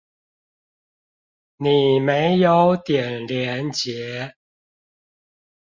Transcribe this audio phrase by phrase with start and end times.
[1.57, 4.33] 你沒有點連結